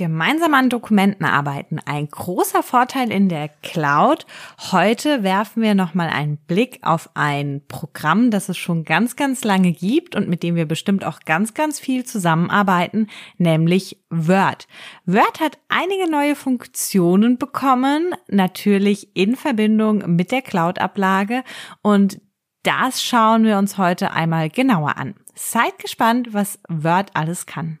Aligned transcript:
Gemeinsam 0.00 0.54
an 0.54 0.70
Dokumenten 0.70 1.26
arbeiten, 1.26 1.78
ein 1.84 2.08
großer 2.08 2.62
Vorteil 2.62 3.12
in 3.12 3.28
der 3.28 3.50
Cloud. 3.62 4.24
Heute 4.72 5.22
werfen 5.22 5.62
wir 5.62 5.74
nochmal 5.74 6.08
einen 6.08 6.38
Blick 6.38 6.78
auf 6.80 7.10
ein 7.12 7.60
Programm, 7.68 8.30
das 8.30 8.48
es 8.48 8.56
schon 8.56 8.84
ganz, 8.84 9.14
ganz 9.14 9.44
lange 9.44 9.72
gibt 9.72 10.16
und 10.16 10.26
mit 10.26 10.42
dem 10.42 10.54
wir 10.54 10.64
bestimmt 10.64 11.04
auch 11.04 11.20
ganz, 11.26 11.52
ganz 11.52 11.78
viel 11.78 12.06
zusammenarbeiten, 12.06 13.08
nämlich 13.36 14.02
Word. 14.08 14.68
Word 15.04 15.38
hat 15.38 15.58
einige 15.68 16.10
neue 16.10 16.34
Funktionen 16.34 17.36
bekommen, 17.36 18.14
natürlich 18.26 19.14
in 19.14 19.36
Verbindung 19.36 20.16
mit 20.16 20.32
der 20.32 20.40
Cloud-Ablage 20.40 21.44
und 21.82 22.22
das 22.62 23.02
schauen 23.02 23.44
wir 23.44 23.58
uns 23.58 23.76
heute 23.76 24.12
einmal 24.12 24.48
genauer 24.48 24.96
an. 24.96 25.14
Seid 25.34 25.78
gespannt, 25.78 26.32
was 26.32 26.58
Word 26.70 27.10
alles 27.12 27.44
kann. 27.44 27.80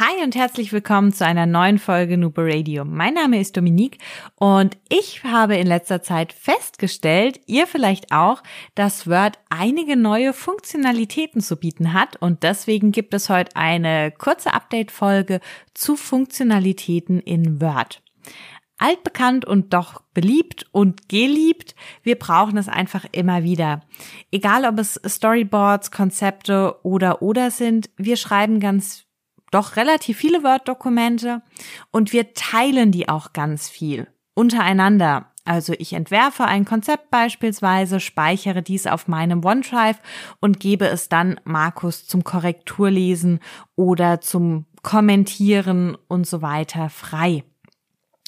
Hi 0.00 0.22
und 0.22 0.36
herzlich 0.36 0.72
willkommen 0.72 1.12
zu 1.12 1.26
einer 1.26 1.44
neuen 1.44 1.80
Folge 1.80 2.16
Nubo 2.18 2.42
Radio. 2.42 2.84
Mein 2.84 3.14
Name 3.14 3.40
ist 3.40 3.56
Dominique 3.56 3.98
und 4.36 4.78
ich 4.88 5.24
habe 5.24 5.56
in 5.56 5.66
letzter 5.66 6.02
Zeit 6.04 6.32
festgestellt, 6.32 7.40
ihr 7.46 7.66
vielleicht 7.66 8.12
auch, 8.12 8.44
dass 8.76 9.08
Word 9.08 9.40
einige 9.48 9.96
neue 9.96 10.34
Funktionalitäten 10.34 11.40
zu 11.40 11.56
bieten 11.56 11.94
hat 11.94 12.14
und 12.22 12.44
deswegen 12.44 12.92
gibt 12.92 13.12
es 13.12 13.28
heute 13.28 13.56
eine 13.56 14.12
kurze 14.12 14.54
Update-Folge 14.54 15.40
zu 15.74 15.96
Funktionalitäten 15.96 17.18
in 17.18 17.60
Word 17.60 18.00
altbekannt 18.80 19.44
und 19.44 19.74
doch 19.74 20.02
beliebt 20.14 20.66
und 20.70 21.08
geliebt. 21.08 21.74
Wir 22.04 22.16
brauchen 22.16 22.56
es 22.56 22.68
einfach 22.68 23.04
immer 23.10 23.42
wieder. 23.42 23.80
Egal 24.30 24.64
ob 24.64 24.78
es 24.78 25.00
Storyboards, 25.04 25.90
Konzepte 25.90 26.76
oder 26.84 27.20
oder 27.20 27.50
sind, 27.50 27.90
wir 27.96 28.16
schreiben 28.16 28.60
ganz 28.60 29.07
doch 29.50 29.76
relativ 29.76 30.18
viele 30.18 30.42
Word-Dokumente 30.42 31.42
und 31.90 32.12
wir 32.12 32.34
teilen 32.34 32.92
die 32.92 33.08
auch 33.08 33.32
ganz 33.32 33.68
viel 33.68 34.08
untereinander. 34.34 35.32
Also 35.44 35.72
ich 35.78 35.94
entwerfe 35.94 36.44
ein 36.44 36.66
Konzept 36.66 37.10
beispielsweise, 37.10 38.00
speichere 38.00 38.62
dies 38.62 38.86
auf 38.86 39.08
meinem 39.08 39.42
OneDrive 39.42 39.98
und 40.40 40.60
gebe 40.60 40.86
es 40.86 41.08
dann 41.08 41.40
Markus 41.44 42.06
zum 42.06 42.22
Korrekturlesen 42.22 43.40
oder 43.74 44.20
zum 44.20 44.66
Kommentieren 44.82 45.96
und 46.06 46.26
so 46.26 46.42
weiter 46.42 46.90
frei. 46.90 47.44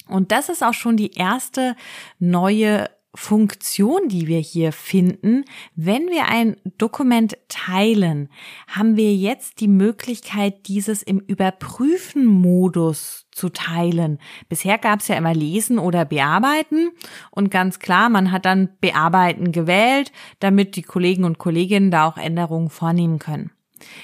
Und 0.07 0.31
das 0.31 0.49
ist 0.49 0.63
auch 0.63 0.73
schon 0.73 0.97
die 0.97 1.13
erste 1.13 1.75
neue 2.17 2.89
Funktion, 3.13 4.07
die 4.07 4.27
wir 4.27 4.39
hier 4.39 4.71
finden. 4.71 5.43
Wenn 5.75 6.07
wir 6.07 6.29
ein 6.29 6.55
Dokument 6.77 7.37
teilen, 7.49 8.29
haben 8.67 8.95
wir 8.95 9.13
jetzt 9.13 9.59
die 9.59 9.67
Möglichkeit, 9.67 10.67
dieses 10.67 11.03
im 11.03 11.19
Überprüfen-Modus 11.19 13.27
zu 13.31 13.49
teilen. 13.49 14.17
Bisher 14.47 14.77
gab 14.77 15.01
es 15.01 15.09
ja 15.09 15.15
immer 15.15 15.33
Lesen 15.33 15.77
oder 15.77 16.05
Bearbeiten 16.05 16.91
und 17.31 17.51
ganz 17.51 17.79
klar, 17.79 18.09
man 18.09 18.31
hat 18.31 18.45
dann 18.45 18.69
Bearbeiten 18.79 19.51
gewählt, 19.51 20.13
damit 20.39 20.77
die 20.77 20.83
Kollegen 20.83 21.25
und 21.25 21.37
Kolleginnen 21.37 21.91
da 21.91 22.07
auch 22.07 22.17
Änderungen 22.17 22.69
vornehmen 22.69 23.19
können. 23.19 23.51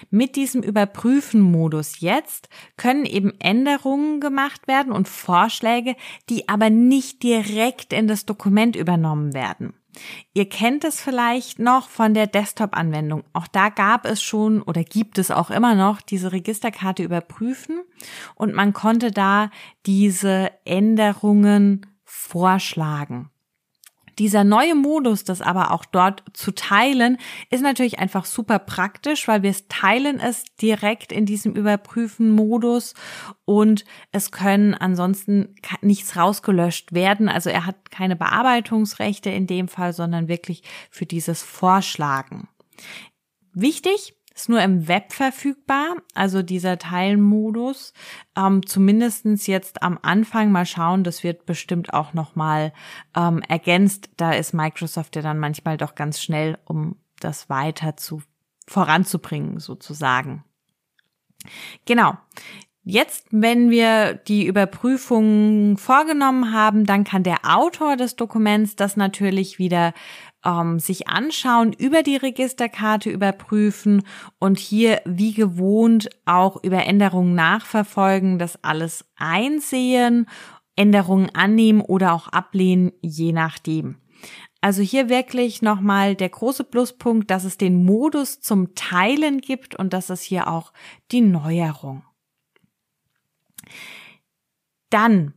Mit 0.09 0.36
diesem 0.36 0.64
Überprüfen-Modus 0.64 2.00
jetzt 2.00 2.50
können 2.78 3.06
eben 3.06 3.33
Änderungen 3.39 4.19
gemacht 4.19 4.67
werden 4.67 4.92
und 4.92 5.08
Vorschläge, 5.08 5.95
die 6.30 6.50
aber 6.50 6.69
nicht 6.69 7.23
direkt 7.23 7.94
in 7.94 8.07
das 8.07 8.25
Dokument 8.25 8.75
übernommen 8.75 9.34
werden. 9.34 9.74
Ihr 10.34 10.47
kennt 10.47 10.84
es 10.84 11.02
vielleicht 11.02 11.59
noch 11.59 11.90
von 11.90 12.13
der 12.13 12.28
Desktop-Anwendung. 12.28 13.24
Auch 13.34 13.47
da 13.47 13.69
gab 13.69 14.06
es 14.06 14.22
schon 14.22 14.62
oder 14.62 14.84
gibt 14.84 15.18
es 15.18 15.31
auch 15.31 15.50
immer 15.50 15.75
noch 15.75 16.02
diese 16.02 16.31
Registerkarte 16.31 17.03
überprüfen 17.03 17.81
und 18.35 18.53
man 18.53 18.73
konnte 18.73 19.12
da 19.12 19.50
diese 19.85 20.52
Änderungen 20.66 21.85
vorschlagen. 22.03 23.31
Dieser 24.19 24.44
neue 24.44 24.73
Modus, 24.73 25.23
das 25.23 25.41
aber 25.41 25.72
auch 25.72 25.85
dort 25.85 26.23
zu 26.33 26.51
teilen, 26.51 27.17
ist 27.51 27.61
natürlich 27.61 28.00
einfach 28.00 28.25
super 28.25 28.57
praktisch, 28.57 29.28
weil 29.28 29.44
wir 29.44 29.51
es 29.51 29.67
teilen 29.67 30.19
es 30.19 30.44
direkt 30.59 31.11
in 31.11 31.25
diesem 31.25 31.53
Überprüfen-Modus 31.55 32.95
und 33.45 33.85
es 34.11 34.31
können 34.31 34.73
ansonsten 34.73 35.55
nichts 35.81 36.16
rausgelöscht 36.16 36.94
werden. 36.94 37.29
Also 37.29 37.50
er 37.51 37.66
hat 37.66 37.91
keine 37.91 38.16
Bearbeitungsrechte 38.16 39.29
in 39.29 39.45
dem 39.45 39.67
Fall, 39.67 39.94
sondern 39.94 40.28
wirklich 40.28 40.63
für 40.89 41.05
dieses 41.05 41.44
Vorschlagen. 41.44 42.47
Wichtig, 43.53 44.16
ist 44.38 44.50
nur 44.50 44.62
im 44.62 44.88
Web 44.88 45.14
verfügbar, 45.14 45.96
also 46.14 46.44
dieser 46.44 46.78
Teilmodus. 46.78 47.92
Ähm, 48.38 48.66
zumindestens 48.66 49.48
jetzt 49.48 49.81
am 49.81 49.98
Anfang 50.03 50.52
mal 50.52 50.66
schauen, 50.68 51.03
das 51.03 51.24
wird 51.24 51.48
bestimmt 51.48 51.92
auch 51.94 52.14
nochmal 52.14 52.72
ähm, 53.16 53.42
ergänzt. 53.42 54.12
Da 54.16 54.34
ist 54.34 54.53
Microsoft 54.53 55.16
ja 55.16 55.24
dann 55.24 55.40
manchmal 55.40 55.78
doch 55.78 55.96
ganz 55.96 56.22
schnell, 56.22 56.59
um 56.66 56.97
das 57.20 57.50
weiter 57.50 57.97
zu 57.97 58.22
voranzubringen, 58.68 59.59
sozusagen. 59.59 60.44
Genau. 61.86 62.16
Jetzt, 62.90 63.28
wenn 63.31 63.70
wir 63.70 64.14
die 64.14 64.46
Überprüfung 64.46 65.78
vorgenommen 65.78 66.53
haben, 66.53 66.86
dann 66.86 67.03
kann 67.03 67.24
der 67.24 67.40
Autor 67.44 67.97
des 67.97 68.16
Dokuments 68.16 68.78
das 68.78 68.96
natürlich 68.96 69.59
wieder 69.59 69.94
ähm, 70.47 70.80
sich 70.80 71.09
anschauen, 71.09 71.74
über 71.74 72.02
die 72.02 72.16
Registerkarte 72.16 73.09
überprüfen 73.09 74.03
und 74.40 74.58
hier 74.58 75.02
wie 75.06 75.34
gewohnt 75.34 76.09
auch 76.25 76.63
über 76.63 76.85
Änderungen 76.85 77.35
nachverfolgen, 77.35 78.40
das 78.40 78.63
alles 78.63 79.06
einsehen, 79.18 80.28
Änderungen 80.75 81.30
annehmen 81.35 81.81
oder 81.81 82.13
auch 82.13 82.30
ablehnen, 82.30 82.94
je 83.02 83.34
nachdem. 83.34 83.97
Also 84.62 84.81
hier 84.81 85.09
wirklich 85.09 85.62
nochmal 85.62 86.16
der 86.16 86.30
große 86.30 86.64
Pluspunkt, 86.64 87.29
dass 87.29 87.44
es 87.44 87.58
den 87.58 87.84
Modus 87.85 88.40
zum 88.40 88.74
Teilen 88.74 89.41
gibt 89.41 89.75
und 89.75 89.94
das 89.94 90.09
ist 90.09 90.24
hier 90.24 90.47
auch 90.47 90.72
die 91.12 91.22
Neuerung. 91.22 92.03
Dann 94.90 95.34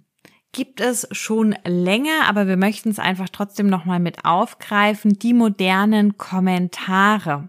gibt 0.53 0.81
es 0.81 1.07
schon 1.13 1.55
länger, 1.65 2.29
aber 2.29 2.47
wir 2.49 2.57
möchten 2.57 2.91
es 2.91 2.99
einfach 2.99 3.29
trotzdem 3.29 3.69
nochmal 3.69 4.01
mit 4.01 4.25
aufgreifen, 4.25 5.19
die 5.19 5.35
modernen 5.35 6.19
Kommentare. 6.19 7.49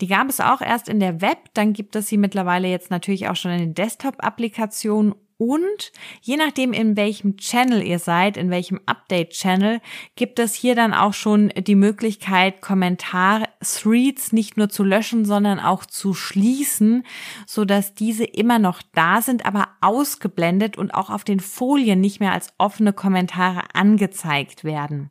Die 0.00 0.08
gab 0.08 0.28
es 0.28 0.40
auch 0.40 0.60
erst 0.60 0.88
in 0.88 0.98
der 0.98 1.20
Web, 1.20 1.38
dann 1.54 1.72
gibt 1.72 1.94
es 1.94 2.08
sie 2.08 2.16
mittlerweile 2.16 2.68
jetzt 2.68 2.90
natürlich 2.90 3.28
auch 3.28 3.36
schon 3.36 3.52
in 3.52 3.58
den 3.58 3.74
Desktop-Applikationen 3.74 5.14
und 5.42 5.90
je 6.20 6.36
nachdem, 6.36 6.72
in 6.72 6.96
welchem 6.96 7.36
Channel 7.36 7.82
ihr 7.82 7.98
seid, 7.98 8.36
in 8.36 8.48
welchem 8.48 8.78
Update-Channel, 8.86 9.80
gibt 10.14 10.38
es 10.38 10.54
hier 10.54 10.76
dann 10.76 10.94
auch 10.94 11.14
schon 11.14 11.48
die 11.48 11.74
Möglichkeit, 11.74 12.60
Kommentar-Threads 12.60 14.30
nicht 14.32 14.56
nur 14.56 14.68
zu 14.68 14.84
löschen, 14.84 15.24
sondern 15.24 15.58
auch 15.58 15.84
zu 15.84 16.14
schließen, 16.14 17.04
so 17.44 17.64
dass 17.64 17.94
diese 17.94 18.22
immer 18.22 18.60
noch 18.60 18.82
da 18.94 19.20
sind, 19.20 19.44
aber 19.44 19.66
ausgeblendet 19.80 20.78
und 20.78 20.94
auch 20.94 21.10
auf 21.10 21.24
den 21.24 21.40
Folien 21.40 22.00
nicht 22.00 22.20
mehr 22.20 22.32
als 22.32 22.54
offene 22.58 22.92
Kommentare 22.92 23.62
angezeigt 23.74 24.62
werden. 24.62 25.10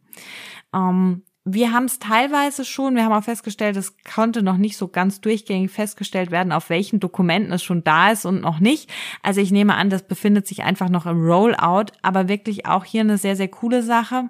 Ähm, 0.74 1.24
wir 1.54 1.72
haben 1.72 1.86
es 1.86 2.00
teilweise 2.00 2.66
schon, 2.66 2.96
wir 2.96 3.04
haben 3.06 3.14
auch 3.14 3.24
festgestellt, 3.24 3.76
es 3.78 3.96
konnte 4.04 4.44
noch 4.44 4.58
nicht 4.58 4.78
so 4.78 4.88
ganz 4.88 5.22
durchgängig 5.22 5.72
festgestellt 5.72 6.32
werden, 6.32 6.52
auf 6.52 6.70
welchen 6.70 7.00
Dokumenten 7.00 7.52
es 7.54 7.64
schon 7.64 7.84
da 7.84 8.12
ist 8.12 8.26
und 8.26 8.42
noch 8.42 8.60
nicht. 8.60 8.90
Also 9.22 9.42
ich 9.42 9.52
nehme 9.52 9.76
an, 9.76 9.90
das 9.90 10.04
befindet 10.04 10.48
sich 10.48 10.64
einfach 10.64 10.90
noch 10.90 11.06
im 11.06 11.22
Rollout, 11.22 11.94
aber 12.02 12.28
wirklich 12.28 12.66
auch 12.66 12.86
hier 12.86 13.02
eine 13.02 13.18
sehr, 13.18 13.36
sehr 13.36 13.48
coole 13.48 13.84
Sache. 13.84 14.30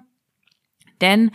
Denn 1.00 1.30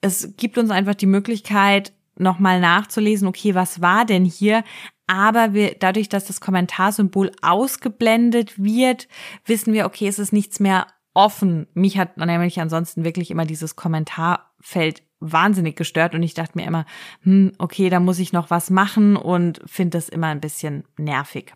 es 0.00 0.34
gibt 0.36 0.58
uns 0.58 0.70
einfach 0.70 0.94
die 0.94 1.06
Möglichkeit, 1.06 1.92
nochmal 2.16 2.60
nachzulesen, 2.60 3.28
okay, 3.28 3.54
was 3.54 3.80
war 3.80 4.04
denn 4.04 4.24
hier? 4.24 4.64
Aber 5.06 5.54
wir, 5.54 5.76
dadurch, 5.78 6.08
dass 6.08 6.26
das 6.26 6.40
Kommentarsymbol 6.40 7.32
ausgeblendet 7.42 8.62
wird, 8.62 9.08
wissen 9.44 9.72
wir, 9.72 9.86
okay, 9.86 10.08
es 10.08 10.18
ist 10.18 10.32
nichts 10.32 10.60
mehr 10.60 10.86
offen. 11.14 11.66
Mich 11.74 11.98
hat 11.98 12.16
nämlich 12.16 12.60
ansonsten 12.60 13.04
wirklich 13.04 13.30
immer 13.30 13.44
dieses 13.44 13.76
Kommentarfeld 13.76 15.02
wahnsinnig 15.22 15.76
gestört 15.76 16.14
und 16.14 16.22
ich 16.22 16.34
dachte 16.34 16.58
mir 16.58 16.66
immer, 16.66 16.86
hm, 17.22 17.52
okay, 17.58 17.88
da 17.90 18.00
muss 18.00 18.18
ich 18.18 18.32
noch 18.32 18.50
was 18.50 18.70
machen 18.70 19.16
und 19.16 19.60
finde 19.66 19.98
das 19.98 20.08
immer 20.08 20.28
ein 20.28 20.40
bisschen 20.40 20.84
nervig. 20.98 21.52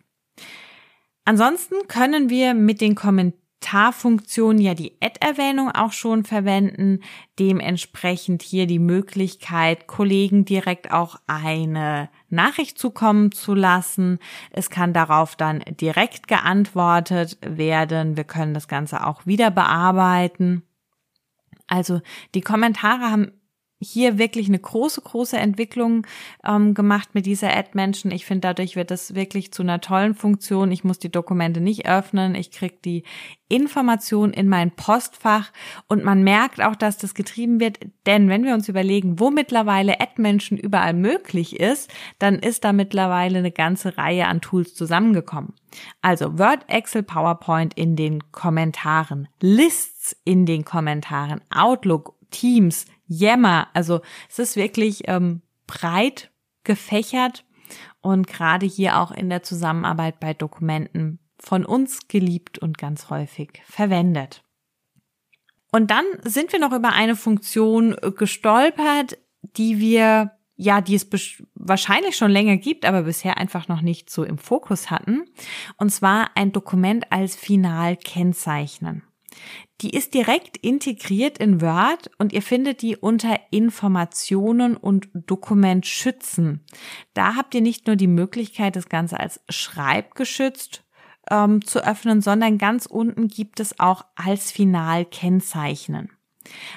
Ansonsten 1.24 1.74
können 1.88 2.30
wir 2.30 2.54
mit 2.54 2.80
den 2.80 2.94
Kommentaren 2.94 3.46
Kommentarfunktion 3.66 4.58
ja 4.58 4.74
die 4.74 4.96
Ad-Erwähnung 5.00 5.70
auch 5.70 5.92
schon 5.92 6.24
verwenden. 6.24 7.00
Dementsprechend 7.38 8.42
hier 8.42 8.66
die 8.66 8.78
Möglichkeit, 8.78 9.86
Kollegen 9.86 10.44
direkt 10.44 10.92
auch 10.92 11.16
eine 11.26 12.08
Nachricht 12.28 12.78
zukommen 12.78 13.32
zu 13.32 13.54
lassen. 13.54 14.18
Es 14.50 14.70
kann 14.70 14.92
darauf 14.92 15.36
dann 15.36 15.64
direkt 15.80 16.28
geantwortet 16.28 17.38
werden. 17.40 18.16
Wir 18.16 18.24
können 18.24 18.54
das 18.54 18.68
Ganze 18.68 19.04
auch 19.04 19.26
wieder 19.26 19.50
bearbeiten. 19.50 20.62
Also 21.66 22.00
die 22.34 22.42
Kommentare 22.42 23.10
haben 23.10 23.32
hier 23.90 24.18
wirklich 24.18 24.48
eine 24.48 24.58
große, 24.58 25.00
große 25.00 25.36
Entwicklung 25.36 26.06
ähm, 26.44 26.74
gemacht 26.74 27.10
mit 27.14 27.26
dieser 27.26 27.56
Ad-Menschen. 27.56 28.10
Ich 28.10 28.26
finde, 28.26 28.48
dadurch 28.48 28.76
wird 28.76 28.90
das 28.90 29.14
wirklich 29.14 29.52
zu 29.52 29.62
einer 29.62 29.80
tollen 29.80 30.14
Funktion. 30.14 30.72
Ich 30.72 30.84
muss 30.84 30.98
die 30.98 31.10
Dokumente 31.10 31.60
nicht 31.60 31.86
öffnen. 31.88 32.34
Ich 32.34 32.50
kriege 32.50 32.76
die 32.84 33.04
Information 33.48 34.32
in 34.32 34.48
mein 34.48 34.72
Postfach 34.72 35.52
und 35.86 36.02
man 36.02 36.24
merkt 36.24 36.60
auch, 36.60 36.74
dass 36.74 36.98
das 36.98 37.14
getrieben 37.14 37.60
wird. 37.60 37.78
Denn 38.04 38.28
wenn 38.28 38.44
wir 38.44 38.54
uns 38.54 38.68
überlegen, 38.68 39.20
wo 39.20 39.30
mittlerweile 39.30 40.00
Ad-Menschen 40.00 40.58
überall 40.58 40.94
möglich 40.94 41.60
ist, 41.60 41.92
dann 42.18 42.38
ist 42.40 42.64
da 42.64 42.72
mittlerweile 42.72 43.38
eine 43.38 43.52
ganze 43.52 43.96
Reihe 43.96 44.26
an 44.26 44.40
Tools 44.40 44.74
zusammengekommen. 44.74 45.54
Also 46.02 46.38
Word, 46.38 46.64
Excel, 46.68 47.02
PowerPoint 47.02 47.74
in 47.74 47.96
den 47.96 48.32
Kommentaren, 48.32 49.28
Lists 49.40 50.16
in 50.24 50.46
den 50.46 50.64
Kommentaren, 50.64 51.40
Outlook, 51.54 52.14
Teams, 52.30 52.86
Yammer. 53.06 53.68
Also 53.74 54.00
es 54.28 54.38
ist 54.38 54.56
wirklich 54.56 55.08
ähm, 55.08 55.42
breit 55.66 56.30
gefächert 56.64 57.44
und 58.00 58.26
gerade 58.26 58.66
hier 58.66 58.98
auch 58.98 59.10
in 59.10 59.30
der 59.30 59.42
Zusammenarbeit 59.42 60.20
bei 60.20 60.34
Dokumenten 60.34 61.18
von 61.38 61.64
uns 61.64 62.08
geliebt 62.08 62.58
und 62.58 62.78
ganz 62.78 63.10
häufig 63.10 63.62
verwendet. 63.64 64.42
Und 65.72 65.90
dann 65.90 66.04
sind 66.22 66.52
wir 66.52 66.58
noch 66.58 66.72
über 66.72 66.92
eine 66.92 67.16
Funktion 67.16 67.96
gestolpert, 68.16 69.18
die 69.42 69.78
wir, 69.78 70.32
ja, 70.56 70.80
die 70.80 70.94
es 70.94 71.06
wahrscheinlich 71.54 72.16
schon 72.16 72.30
länger 72.30 72.56
gibt, 72.56 72.86
aber 72.86 73.02
bisher 73.02 73.36
einfach 73.36 73.68
noch 73.68 73.82
nicht 73.82 74.08
so 74.08 74.24
im 74.24 74.38
Fokus 74.38 74.90
hatten. 74.90 75.24
Und 75.76 75.90
zwar 75.90 76.30
ein 76.34 76.52
Dokument 76.52 77.12
als 77.12 77.36
Final 77.36 77.96
kennzeichnen. 77.96 79.02
Die 79.82 79.90
ist 79.90 80.14
direkt 80.14 80.56
integriert 80.56 81.36
in 81.36 81.60
Word 81.60 82.10
und 82.18 82.32
ihr 82.32 82.40
findet 82.40 82.80
die 82.80 82.96
unter 82.96 83.38
Informationen 83.50 84.76
und 84.76 85.08
Dokument 85.12 85.84
schützen. 85.84 86.64
Da 87.12 87.36
habt 87.36 87.54
ihr 87.54 87.60
nicht 87.60 87.86
nur 87.86 87.96
die 87.96 88.06
Möglichkeit, 88.06 88.76
das 88.76 88.88
Ganze 88.88 89.20
als 89.20 89.40
schreibgeschützt 89.50 90.82
ähm, 91.30 91.62
zu 91.64 91.86
öffnen, 91.86 92.22
sondern 92.22 92.56
ganz 92.56 92.86
unten 92.86 93.28
gibt 93.28 93.60
es 93.60 93.78
auch 93.78 94.04
als 94.14 94.50
Final 94.50 95.04
kennzeichnen. 95.04 96.10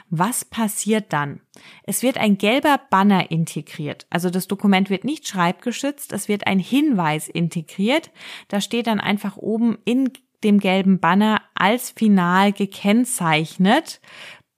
Was 0.09 0.43
passiert 0.43 1.13
dann? 1.13 1.41
Es 1.83 2.03
wird 2.03 2.17
ein 2.17 2.37
gelber 2.37 2.79
Banner 2.89 3.31
integriert. 3.31 4.07
Also 4.09 4.29
das 4.29 4.47
Dokument 4.47 4.89
wird 4.89 5.03
nicht 5.03 5.27
schreibgeschützt, 5.27 6.11
es 6.11 6.27
wird 6.27 6.47
ein 6.47 6.59
Hinweis 6.59 7.27
integriert. 7.27 8.11
Da 8.47 8.61
steht 8.61 8.87
dann 8.87 8.99
einfach 8.99 9.37
oben 9.37 9.77
in 9.85 10.11
dem 10.43 10.59
gelben 10.59 10.99
Banner 10.99 11.41
als 11.55 11.91
final 11.91 12.51
gekennzeichnet. 12.51 14.01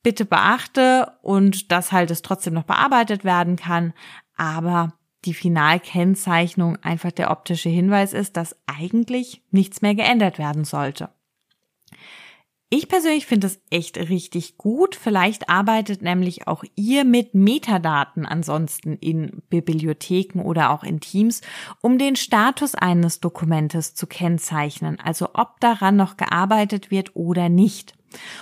Bitte 0.03 0.25
beachte 0.25 1.13
und 1.21 1.71
dass 1.71 1.91
halt 1.91 2.11
es 2.11 2.21
trotzdem 2.21 2.53
noch 2.53 2.63
bearbeitet 2.63 3.23
werden 3.23 3.55
kann, 3.55 3.93
aber 4.35 4.93
die 5.25 5.35
Finalkennzeichnung 5.35 6.77
einfach 6.77 7.11
der 7.11 7.29
optische 7.29 7.69
Hinweis 7.69 8.13
ist, 8.13 8.37
dass 8.37 8.55
eigentlich 8.65 9.43
nichts 9.51 9.81
mehr 9.83 9.93
geändert 9.93 10.39
werden 10.39 10.63
sollte. 10.65 11.09
Ich 12.73 12.88
persönlich 12.88 13.25
finde 13.25 13.47
es 13.47 13.59
echt 13.69 13.97
richtig 13.97 14.57
gut. 14.57 14.95
Vielleicht 14.95 15.50
arbeitet 15.50 16.01
nämlich 16.01 16.47
auch 16.47 16.63
ihr 16.77 17.03
mit 17.03 17.35
Metadaten 17.35 18.25
ansonsten 18.25 18.95
in 18.95 19.41
Bibliotheken 19.50 20.39
oder 20.39 20.69
auch 20.69 20.85
in 20.85 21.01
Teams, 21.01 21.41
um 21.81 21.97
den 21.97 22.15
Status 22.15 22.73
eines 22.73 23.19
Dokumentes 23.19 23.94
zu 23.94 24.07
kennzeichnen, 24.07 25.01
also 25.01 25.31
ob 25.33 25.59
daran 25.59 25.97
noch 25.97 26.15
gearbeitet 26.15 26.91
wird 26.91 27.13
oder 27.13 27.50
nicht. 27.50 27.94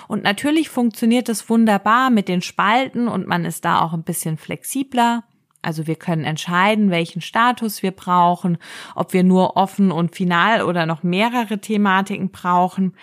Und 0.07 0.21
natürlich 0.21 0.69
funktioniert 0.69 1.27
es 1.27 1.49
wunderbar 1.49 2.11
mit 2.11 2.27
den 2.27 2.43
Spalten 2.43 3.07
und 3.07 3.25
man 3.25 3.45
ist 3.45 3.65
da 3.65 3.81
auch 3.81 3.93
ein 3.93 4.03
bisschen 4.03 4.37
flexibler. 4.37 5.23
Also 5.61 5.87
wir 5.87 5.95
können 5.95 6.23
entscheiden, 6.23 6.89
welchen 6.89 7.21
Status 7.21 7.83
wir 7.83 7.91
brauchen, 7.91 8.57
ob 8.95 9.11
wir 9.11 9.23
nur 9.23 9.57
offen 9.57 9.91
und 9.91 10.15
final 10.15 10.61
oder 10.61 10.85
noch 10.85 11.03
mehrere 11.03 11.59
Thematiken 11.59 12.29
brauchen. 12.29 12.93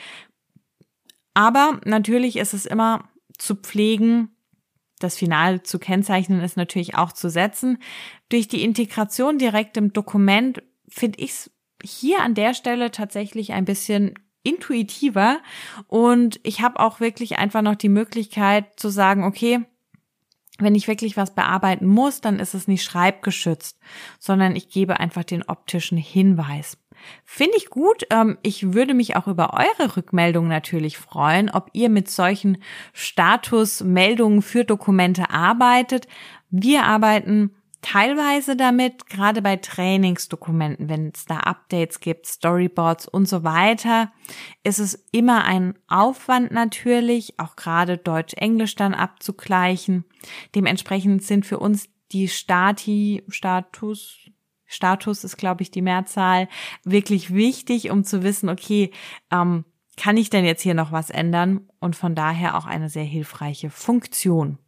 Aber 1.36 1.82
natürlich 1.84 2.36
ist 2.36 2.54
es 2.54 2.64
immer 2.64 3.10
zu 3.36 3.56
pflegen, 3.56 4.30
das 5.00 5.18
Final 5.18 5.62
zu 5.62 5.78
kennzeichnen 5.78 6.40
ist 6.40 6.56
natürlich 6.56 6.94
auch 6.94 7.12
zu 7.12 7.28
setzen. 7.28 7.76
Durch 8.30 8.48
die 8.48 8.62
Integration 8.62 9.36
direkt 9.36 9.76
im 9.76 9.92
Dokument 9.92 10.62
finde 10.88 11.18
ich 11.18 11.32
es 11.32 11.50
hier 11.84 12.22
an 12.22 12.32
der 12.32 12.54
Stelle 12.54 12.90
tatsächlich 12.90 13.52
ein 13.52 13.66
bisschen 13.66 14.14
intuitiver 14.44 15.40
und 15.88 16.40
ich 16.42 16.62
habe 16.62 16.80
auch 16.80 17.00
wirklich 17.00 17.36
einfach 17.36 17.60
noch 17.60 17.74
die 17.74 17.90
Möglichkeit 17.90 18.80
zu 18.80 18.88
sagen, 18.88 19.22
okay, 19.22 19.60
wenn 20.58 20.74
ich 20.74 20.88
wirklich 20.88 21.18
was 21.18 21.34
bearbeiten 21.34 21.86
muss, 21.86 22.22
dann 22.22 22.38
ist 22.38 22.54
es 22.54 22.66
nicht 22.66 22.82
schreibgeschützt, 22.82 23.78
sondern 24.18 24.56
ich 24.56 24.70
gebe 24.70 25.00
einfach 25.00 25.24
den 25.24 25.42
optischen 25.42 25.98
Hinweis. 25.98 26.78
Finde 27.24 27.56
ich 27.56 27.70
gut. 27.70 28.04
Ähm, 28.10 28.38
ich 28.42 28.72
würde 28.72 28.94
mich 28.94 29.16
auch 29.16 29.26
über 29.26 29.54
eure 29.54 29.96
Rückmeldungen 29.96 30.48
natürlich 30.48 30.98
freuen, 30.98 31.50
ob 31.50 31.70
ihr 31.72 31.88
mit 31.88 32.10
solchen 32.10 32.58
Statusmeldungen 32.92 34.42
für 34.42 34.64
Dokumente 34.64 35.30
arbeitet. 35.30 36.06
Wir 36.50 36.84
arbeiten 36.84 37.50
teilweise 37.82 38.56
damit, 38.56 39.06
gerade 39.06 39.42
bei 39.42 39.56
Trainingsdokumenten, 39.56 40.88
wenn 40.88 41.12
es 41.14 41.24
da 41.24 41.38
Updates 41.38 42.00
gibt, 42.00 42.26
Storyboards 42.26 43.06
und 43.06 43.28
so 43.28 43.44
weiter, 43.44 44.10
ist 44.64 44.80
es 44.80 45.06
immer 45.12 45.44
ein 45.44 45.74
Aufwand 45.86 46.50
natürlich, 46.50 47.38
auch 47.38 47.54
gerade 47.54 47.96
Deutsch-Englisch 47.96 48.74
dann 48.74 48.92
abzugleichen. 48.92 50.04
Dementsprechend 50.54 51.22
sind 51.22 51.46
für 51.46 51.60
uns 51.60 51.88
die 52.10 52.28
Stati, 52.28 53.22
Status, 53.28 54.25
Status 54.66 55.24
ist, 55.24 55.36
glaube 55.36 55.62
ich, 55.62 55.70
die 55.70 55.82
Mehrzahl, 55.82 56.48
wirklich 56.84 57.34
wichtig, 57.34 57.90
um 57.90 58.04
zu 58.04 58.22
wissen, 58.22 58.48
okay, 58.48 58.90
ähm, 59.30 59.64
kann 59.96 60.16
ich 60.16 60.30
denn 60.30 60.44
jetzt 60.44 60.62
hier 60.62 60.74
noch 60.74 60.92
was 60.92 61.10
ändern? 61.10 61.68
Und 61.80 61.96
von 61.96 62.14
daher 62.14 62.56
auch 62.56 62.66
eine 62.66 62.88
sehr 62.88 63.04
hilfreiche 63.04 63.70
Funktion. 63.70 64.58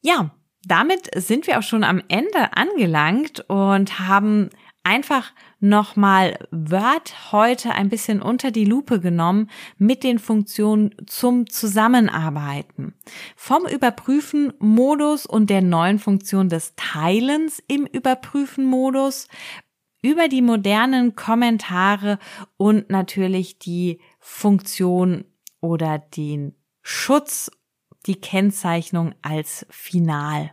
Ja, 0.00 0.30
damit 0.66 1.10
sind 1.14 1.46
wir 1.46 1.58
auch 1.58 1.62
schon 1.62 1.84
am 1.84 2.02
Ende 2.08 2.56
angelangt 2.56 3.40
und 3.48 4.00
haben 4.00 4.50
einfach 4.84 5.32
nochmal 5.60 6.38
Word 6.50 7.32
heute 7.32 7.72
ein 7.72 7.88
bisschen 7.88 8.22
unter 8.22 8.50
die 8.50 8.66
Lupe 8.66 9.00
genommen 9.00 9.50
mit 9.78 10.04
den 10.04 10.18
Funktionen 10.18 10.94
zum 11.06 11.48
Zusammenarbeiten. 11.48 12.94
Vom 13.34 13.66
Überprüfen-Modus 13.66 15.26
und 15.26 15.50
der 15.50 15.62
neuen 15.62 15.98
Funktion 15.98 16.48
des 16.48 16.74
Teilens 16.76 17.62
im 17.66 17.86
Überprüfen-Modus 17.86 19.28
über 20.02 20.28
die 20.28 20.42
modernen 20.42 21.16
Kommentare 21.16 22.18
und 22.58 22.90
natürlich 22.90 23.58
die 23.58 24.00
Funktion 24.20 25.24
oder 25.60 25.98
den 25.98 26.54
Schutz, 26.82 27.50
die 28.04 28.20
Kennzeichnung 28.20 29.14
als 29.22 29.66
Final. 29.70 30.50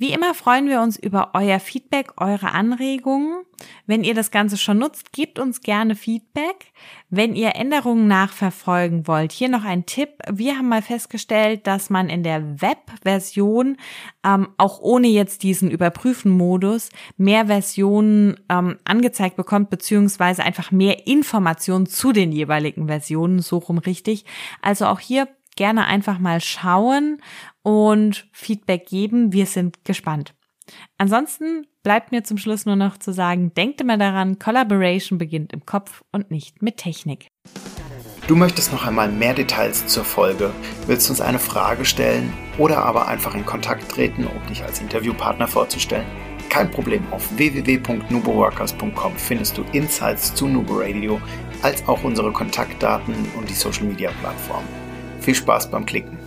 Wie 0.00 0.14
immer 0.14 0.32
freuen 0.32 0.66
wir 0.66 0.80
uns 0.80 0.98
über 0.98 1.32
euer 1.34 1.60
Feedback, 1.60 2.12
eure 2.16 2.52
Anregungen. 2.52 3.44
Wenn 3.84 4.02
ihr 4.02 4.14
das 4.14 4.30
Ganze 4.30 4.56
schon 4.56 4.78
nutzt, 4.78 5.12
gebt 5.12 5.38
uns 5.38 5.60
gerne 5.60 5.94
Feedback. 5.94 6.72
Wenn 7.10 7.34
ihr 7.34 7.54
Änderungen 7.54 8.08
nachverfolgen 8.08 9.06
wollt, 9.06 9.30
hier 9.30 9.50
noch 9.50 9.62
ein 9.62 9.84
Tipp. 9.84 10.08
Wir 10.26 10.56
haben 10.56 10.70
mal 10.70 10.80
festgestellt, 10.80 11.66
dass 11.66 11.90
man 11.90 12.08
in 12.08 12.22
der 12.22 12.62
Web-Version, 12.62 13.76
ähm, 14.24 14.48
auch 14.56 14.80
ohne 14.80 15.08
jetzt 15.08 15.42
diesen 15.42 15.70
Überprüfen-Modus, 15.70 16.88
mehr 17.18 17.48
Versionen 17.48 18.40
ähm, 18.48 18.78
angezeigt 18.84 19.36
bekommt, 19.36 19.68
beziehungsweise 19.68 20.42
einfach 20.42 20.70
mehr 20.70 21.06
Informationen 21.06 21.84
zu 21.84 22.12
den 22.12 22.32
jeweiligen 22.32 22.86
Versionen, 22.86 23.40
so 23.40 23.58
rum 23.58 23.76
richtig. 23.76 24.24
Also 24.62 24.86
auch 24.86 25.00
hier 25.00 25.28
gerne 25.56 25.84
einfach 25.84 26.18
mal 26.18 26.40
schauen 26.40 27.20
und 27.62 28.28
Feedback 28.32 28.86
geben. 28.86 29.32
Wir 29.32 29.46
sind 29.46 29.84
gespannt. 29.84 30.34
Ansonsten 30.98 31.66
bleibt 31.82 32.12
mir 32.12 32.22
zum 32.22 32.38
Schluss 32.38 32.66
nur 32.66 32.76
noch 32.76 32.98
zu 32.98 33.12
sagen, 33.12 33.52
denkt 33.54 33.80
immer 33.80 33.96
daran, 33.96 34.38
Collaboration 34.38 35.18
beginnt 35.18 35.52
im 35.52 35.66
Kopf 35.66 36.02
und 36.12 36.30
nicht 36.30 36.62
mit 36.62 36.76
Technik. 36.76 37.28
Du 38.26 38.36
möchtest 38.36 38.72
noch 38.72 38.86
einmal 38.86 39.10
mehr 39.10 39.34
Details 39.34 39.88
zur 39.88 40.04
Folge, 40.04 40.52
willst 40.86 41.10
uns 41.10 41.20
eine 41.20 41.40
Frage 41.40 41.84
stellen 41.84 42.32
oder 42.58 42.84
aber 42.84 43.08
einfach 43.08 43.34
in 43.34 43.44
Kontakt 43.44 43.90
treten, 43.90 44.24
um 44.24 44.46
dich 44.46 44.62
als 44.62 44.80
Interviewpartner 44.80 45.48
vorzustellen? 45.48 46.06
Kein 46.48 46.70
Problem, 46.70 47.04
auf 47.12 47.36
www.nuboworkers.com 47.36 49.16
findest 49.16 49.58
du 49.58 49.62
Insights 49.72 50.32
zu 50.34 50.46
Nubo 50.46 50.78
Radio, 50.78 51.20
als 51.62 51.86
auch 51.88 52.04
unsere 52.04 52.32
Kontaktdaten 52.32 53.14
und 53.36 53.48
die 53.50 53.54
Social 53.54 53.86
Media 53.86 54.10
Plattform. 54.20 54.64
Viel 55.20 55.34
Spaß 55.34 55.70
beim 55.70 55.84
Klicken. 55.84 56.19